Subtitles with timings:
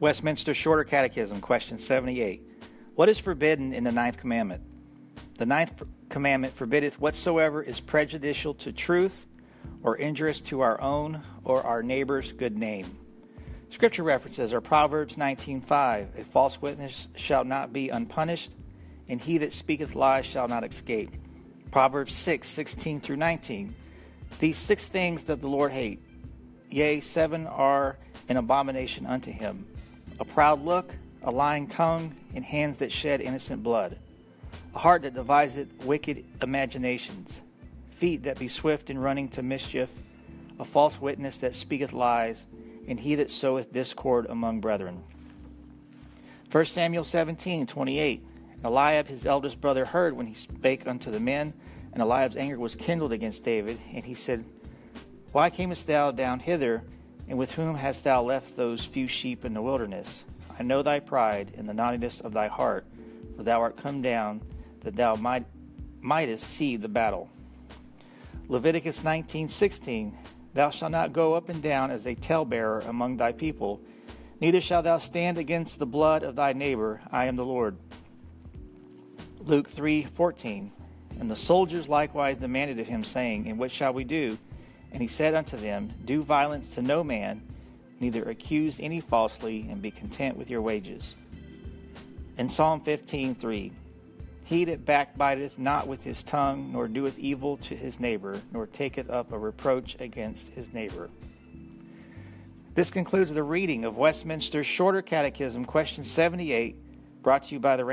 [0.00, 2.42] Westminster Shorter Catechism, question 78.
[2.96, 4.62] What is forbidden in the ninth commandment?
[5.38, 9.26] The ninth commandment forbiddeth whatsoever is prejudicial to truth,
[9.82, 12.98] or injurious to our own or our neighbor's good name.
[13.70, 18.52] Scripture references are Proverbs 19:5, a false witness shall not be unpunished,
[19.08, 21.10] and he that speaketh lies shall not escape.
[21.70, 23.74] Proverbs 6:16 through 19.
[24.40, 26.02] These six things doth the Lord hate.
[26.70, 27.98] Yea, seven are
[28.28, 29.66] an abomination unto him
[30.20, 33.98] a proud look, a lying tongue, and hands that shed innocent blood,
[34.74, 37.42] a heart that deviseth wicked imaginations,
[37.90, 39.90] feet that be swift in running to mischief,
[40.58, 42.46] a false witness that speaketh lies,
[42.86, 45.02] and he that soweth discord among brethren.
[46.50, 48.24] 1 Samuel 17, 28.
[48.62, 51.52] Eliab his eldest brother heard when he spake unto the men,
[51.92, 54.44] and Eliab's anger was kindled against David, and he said,
[55.32, 56.82] Why camest thou down hither?
[57.28, 60.24] And with whom hast thou left those few sheep in the wilderness?
[60.58, 62.86] I know thy pride and the naughtiness of thy heart,
[63.36, 64.42] for thou art come down
[64.80, 65.46] that thou might,
[66.00, 67.28] mightest see the battle.
[68.48, 70.12] Leviticus 19:16
[70.52, 73.80] Thou shalt not go up and down as a talebearer among thy people,
[74.40, 77.00] neither shalt thou stand against the blood of thy neighbor.
[77.10, 77.76] I am the Lord.
[79.40, 80.70] Luke 3:14
[81.18, 84.38] And the soldiers likewise demanded of him, saying, And what shall we do?
[84.94, 87.42] And he said unto them, Do violence to no man,
[87.98, 91.16] neither accuse any falsely, and be content with your wages.
[92.38, 93.72] In Psalm 15:3,
[94.44, 99.10] He that backbiteth not with his tongue, nor doeth evil to his neighbor, nor taketh
[99.10, 101.10] up a reproach against his neighbor.
[102.74, 107.84] This concludes the reading of Westminster's Shorter Catechism, question 78, brought to you by the